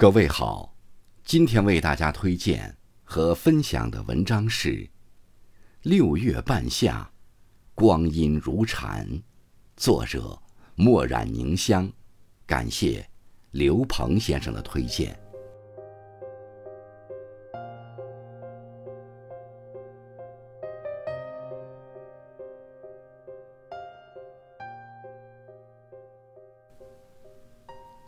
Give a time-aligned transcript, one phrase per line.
[0.00, 0.74] 各位好，
[1.24, 4.70] 今天为大家推荐和分享的文章是
[5.82, 7.12] 《六月半夏，
[7.74, 9.06] 光阴如蝉》，
[9.76, 10.40] 作者
[10.74, 11.92] 墨染凝香，
[12.46, 13.06] 感谢
[13.50, 15.14] 刘鹏先生的推荐。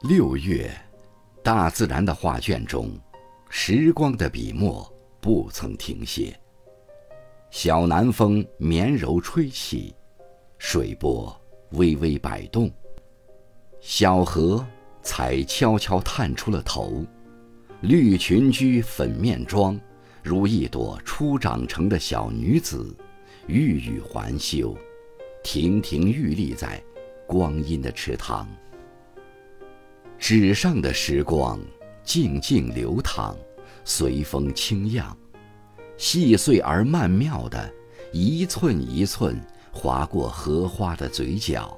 [0.01, 0.75] 六月，
[1.43, 2.93] 大自然的画卷中，
[3.49, 4.89] 时光的笔墨
[5.21, 6.33] 不曾停歇。
[7.51, 9.93] 小南风绵柔吹起，
[10.57, 11.37] 水波
[11.73, 12.71] 微微摆动，
[13.81, 14.65] 小河
[15.03, 17.05] 才悄悄探出了头。
[17.81, 19.79] 绿裙居，粉面妆，
[20.23, 22.97] 如一朵初长成的小女子，
[23.49, 24.77] 欲语还休，
[25.43, 26.81] 亭亭玉立在
[27.27, 28.49] 光阴的池塘。
[30.23, 31.59] 纸上的时光，
[32.05, 33.37] 静静流淌，
[33.85, 35.17] 随风轻漾，
[35.97, 37.75] 细碎而曼妙的，
[38.13, 39.37] 一寸一寸
[39.73, 41.77] 划过荷花的嘴角，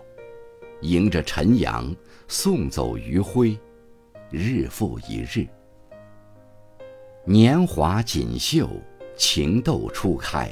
[0.83, 1.97] 迎着晨阳
[2.29, 3.59] 送走余晖，
[4.31, 5.49] 日复一日。
[7.25, 8.69] 年华锦绣，
[9.17, 10.51] 情窦初开，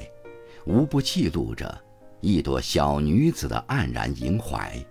[0.65, 1.79] 无不记录着
[2.23, 4.83] 一朵小女子的黯然盈怀。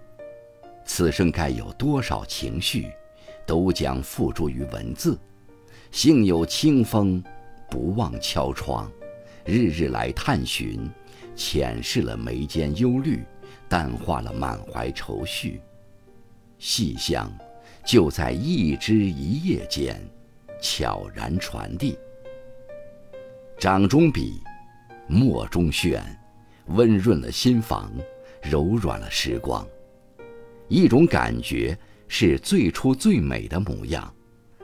[0.94, 2.92] 此生该有多少情绪，
[3.46, 5.18] 都将付诸于文字。
[5.90, 7.24] 幸有清风，
[7.70, 8.92] 不忘敲窗，
[9.46, 10.90] 日日来探寻，
[11.34, 13.24] 浅释了眉间忧虑，
[13.70, 15.62] 淡化了满怀愁绪。
[16.60, 17.32] 细香，
[17.86, 19.98] 就在一枝一叶间，
[20.62, 21.98] 悄然传递。
[23.58, 24.42] 掌中笔，
[25.08, 26.04] 墨中炫，
[26.66, 27.90] 温润了心房，
[28.42, 29.66] 柔软了时光。
[30.72, 31.78] 一种感觉
[32.08, 34.10] 是最初最美的模样，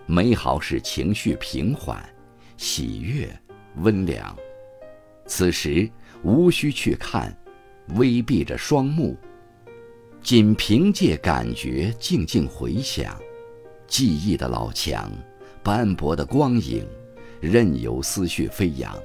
[0.05, 2.01] 美好是情绪平缓，
[2.55, 3.27] 喜悦
[3.81, 4.33] 温良。
[5.25, 5.89] 此时
[6.23, 7.37] 无需去看，
[7.95, 9.17] 微闭着双目，
[10.21, 13.19] 仅凭借感觉静静回想，
[13.85, 15.11] 记忆的老墙，
[15.61, 16.87] 斑驳的光影，
[17.41, 18.97] 任由思绪飞扬，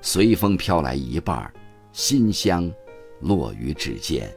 [0.00, 1.52] 随风飘来一半，
[1.92, 2.72] 馨香
[3.20, 4.34] 落于指尖。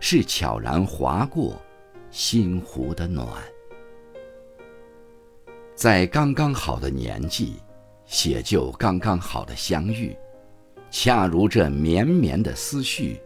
[0.00, 1.60] 是悄然划过
[2.10, 3.28] 心湖的暖，
[5.74, 7.56] 在刚刚好的年纪，
[8.06, 10.16] 写就刚刚好的相遇，
[10.90, 13.20] 恰如这绵绵的思绪，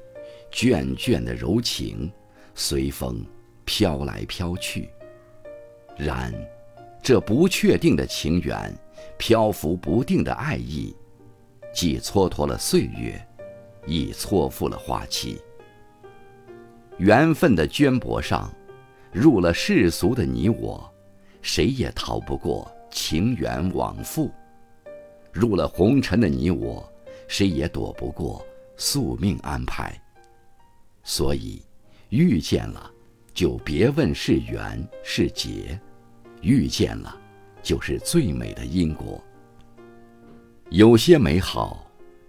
[0.50, 2.10] 卷卷的柔情，
[2.54, 3.24] 随风
[3.64, 4.90] 飘来飘去。
[5.96, 6.32] 然，
[7.02, 8.74] 这不确定的情缘，
[9.18, 10.96] 漂浮不定的爱意，
[11.72, 13.24] 既蹉跎了岁月，
[13.86, 15.40] 亦错付了花期。
[16.98, 18.52] 缘分的绢帛上，
[19.12, 20.88] 入了世俗的你我，
[21.40, 24.30] 谁也逃不过情缘往复；
[25.32, 26.86] 入了红尘的你我，
[27.26, 28.44] 谁也躲不过
[28.76, 29.98] 宿命安排。
[31.02, 31.60] 所以，
[32.10, 32.90] 遇见了，
[33.34, 35.76] 就别问是缘是劫；
[36.42, 37.18] 遇见了，
[37.62, 39.20] 就是最美的因果。
[40.68, 41.84] 有些美好，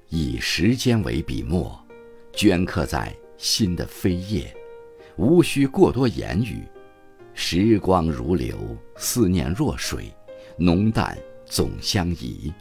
[0.10, 1.80] 以时间为笔墨，
[2.34, 3.16] 镌刻在。
[3.38, 4.56] 心的飞叶，
[5.16, 6.64] 无需过多言语。
[7.34, 8.56] 时光如流，
[8.96, 10.14] 思念若水，
[10.56, 12.54] 浓淡总相宜。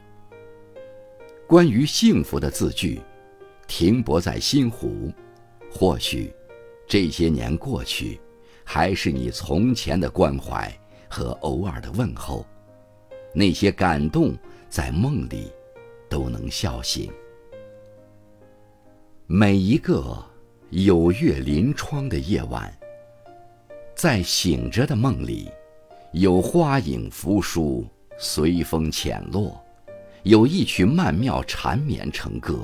[1.47, 3.01] 关于幸福的字句，
[3.67, 5.13] 停泊在心湖。
[5.71, 6.33] 或许，
[6.87, 8.19] 这些年过去，
[8.65, 10.73] 还是你从前的关怀
[11.09, 12.47] 和偶尔的问候。
[13.35, 14.35] 那些感动，
[14.71, 15.53] 在梦里
[16.09, 17.13] 都能笑醒。
[19.27, 20.32] 每一个。
[20.73, 22.75] 有月临窗的夜晚，
[23.95, 25.51] 在醒着的梦里，
[26.13, 29.55] 有花影扶疏，随风浅落；
[30.23, 32.55] 有一曲曼妙缠绵成歌；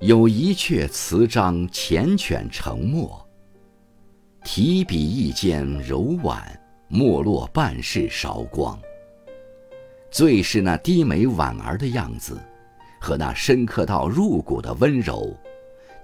[0.00, 3.26] 有一阙词章缱绻成墨。
[4.44, 8.78] 提笔一间柔婉，没落半世韶光。
[10.10, 12.38] 最是那低眉婉儿的样子，
[13.00, 15.34] 和那深刻到入骨的温柔。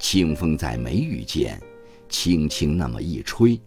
[0.00, 1.60] 清风在眉宇间，
[2.08, 3.60] 轻轻那么一吹，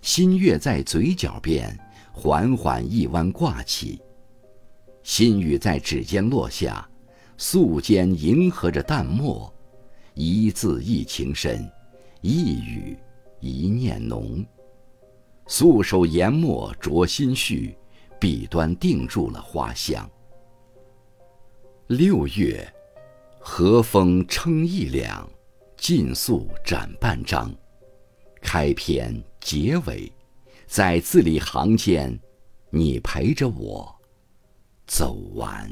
[0.00, 1.78] 新月在嘴角边，
[2.12, 4.00] 缓缓一弯挂起。
[5.02, 6.88] 心雨在指尖落下，
[7.36, 9.52] 素笺迎合着淡墨，
[10.14, 11.70] 一字一情深，
[12.22, 12.98] 一语
[13.38, 14.44] 一念浓。
[15.46, 17.76] 素手研墨着心绪，
[18.18, 20.10] 笔端定住了花香。
[21.86, 22.66] 六月，
[23.38, 25.28] 和风称一两。
[25.76, 27.54] 尽速展半张，
[28.40, 30.10] 开篇结尾，
[30.66, 32.18] 在字里行间，
[32.70, 33.94] 你陪着我
[34.86, 35.70] 走完。